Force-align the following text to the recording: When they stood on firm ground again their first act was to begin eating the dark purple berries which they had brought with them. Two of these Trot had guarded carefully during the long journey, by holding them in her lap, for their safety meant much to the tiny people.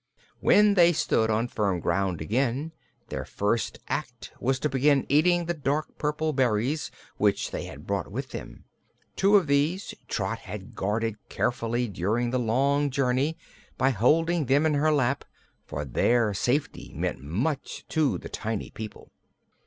When 0.39 0.73
they 0.73 0.93
stood 0.93 1.29
on 1.29 1.47
firm 1.47 1.79
ground 1.79 2.21
again 2.21 2.71
their 3.09 3.23
first 3.23 3.77
act 3.87 4.31
was 4.39 4.57
to 4.61 4.67
begin 4.67 5.05
eating 5.09 5.45
the 5.45 5.53
dark 5.53 5.95
purple 5.99 6.33
berries 6.33 6.89
which 7.17 7.51
they 7.51 7.65
had 7.65 7.85
brought 7.85 8.11
with 8.11 8.29
them. 8.31 8.65
Two 9.15 9.35
of 9.35 9.45
these 9.45 9.93
Trot 10.07 10.39
had 10.39 10.73
guarded 10.73 11.17
carefully 11.29 11.87
during 11.87 12.31
the 12.31 12.39
long 12.39 12.89
journey, 12.89 13.37
by 13.77 13.91
holding 13.91 14.45
them 14.47 14.65
in 14.65 14.73
her 14.73 14.91
lap, 14.91 15.23
for 15.67 15.85
their 15.85 16.33
safety 16.33 16.91
meant 16.95 17.21
much 17.21 17.85
to 17.89 18.17
the 18.17 18.27
tiny 18.27 18.71
people. 18.71 19.11